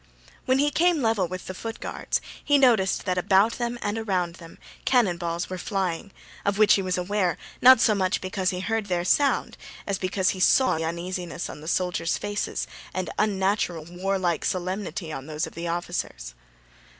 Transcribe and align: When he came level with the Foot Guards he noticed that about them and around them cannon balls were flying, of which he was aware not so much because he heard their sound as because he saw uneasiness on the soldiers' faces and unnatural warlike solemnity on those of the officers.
When 0.45 0.57
he 0.57 0.71
came 0.71 1.03
level 1.03 1.27
with 1.27 1.45
the 1.45 1.53
Foot 1.53 1.79
Guards 1.79 2.21
he 2.43 2.57
noticed 2.57 3.05
that 3.05 3.19
about 3.19 3.59
them 3.59 3.77
and 3.83 3.99
around 3.99 4.37
them 4.37 4.57
cannon 4.83 5.17
balls 5.19 5.47
were 5.47 5.59
flying, 5.59 6.11
of 6.43 6.57
which 6.57 6.73
he 6.73 6.81
was 6.81 6.97
aware 6.97 7.37
not 7.61 7.79
so 7.79 7.93
much 7.93 8.19
because 8.19 8.49
he 8.49 8.61
heard 8.61 8.87
their 8.87 9.05
sound 9.05 9.57
as 9.85 9.99
because 9.99 10.29
he 10.29 10.39
saw 10.39 10.77
uneasiness 10.77 11.51
on 11.51 11.61
the 11.61 11.67
soldiers' 11.67 12.17
faces 12.17 12.65
and 12.95 13.11
unnatural 13.19 13.85
warlike 13.87 14.43
solemnity 14.43 15.11
on 15.13 15.27
those 15.27 15.45
of 15.45 15.53
the 15.53 15.67
officers. 15.67 16.33